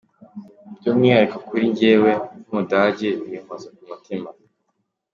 [0.77, 2.11] By’umwihariko kuri njyewe,
[2.45, 4.29] nk’Umudage binkoze ku mutima.